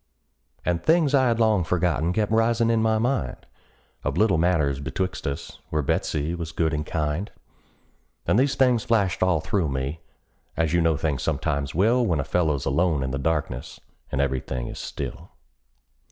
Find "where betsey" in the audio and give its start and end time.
5.69-6.33